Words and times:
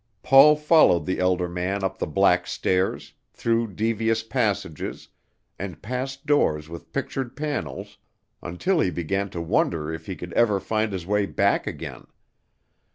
Paul 0.23 0.55
followed 0.55 1.05
the 1.05 1.19
elder 1.19 1.47
man 1.47 1.83
up 1.83 1.99
the 1.99 2.07
black 2.07 2.47
stairs, 2.47 3.13
through 3.33 3.73
devious 3.75 4.23
passages, 4.23 5.09
and 5.59 5.79
past 5.83 6.25
doors 6.25 6.67
with 6.67 6.91
pictured 6.91 7.35
panels, 7.35 7.99
until 8.41 8.79
he 8.79 8.89
began 8.89 9.29
to 9.29 9.39
wonder 9.41 9.93
if 9.93 10.07
he 10.07 10.15
could 10.15 10.33
ever 10.33 10.59
find 10.59 10.91
his 10.91 11.05
way 11.05 11.27
back 11.27 11.67
again. 11.67 12.07